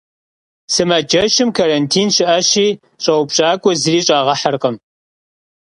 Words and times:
Sımaceşım 0.73 1.49
karantin 1.57 2.09
şı'eşi, 2.15 2.67
ş'eupş'ak'ue 3.03 3.73
zıri 3.81 4.01
ş'ağeherkhım. 4.07 4.75